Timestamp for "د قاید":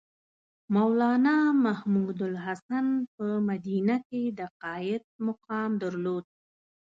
4.37-5.03